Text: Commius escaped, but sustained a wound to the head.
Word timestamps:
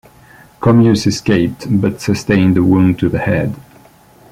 Commius 0.59 1.05
escaped, 1.05 1.67
but 1.79 2.01
sustained 2.01 2.57
a 2.57 2.63
wound 2.63 2.97
to 2.97 3.07
the 3.07 3.19
head. 3.19 3.53